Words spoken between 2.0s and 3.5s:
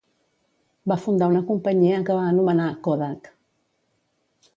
que va anomenar "Kodak".